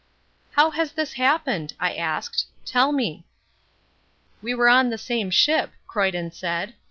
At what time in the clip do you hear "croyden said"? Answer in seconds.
5.85-6.73